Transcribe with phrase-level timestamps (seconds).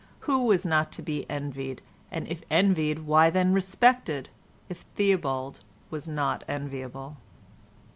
[0.21, 4.31] Who was not to be envied, and if envied why then respected,
[4.67, 5.59] if Theobald
[5.91, 7.17] was not enviable?